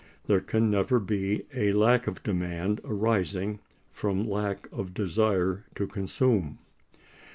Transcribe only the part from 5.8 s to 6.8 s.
Consume.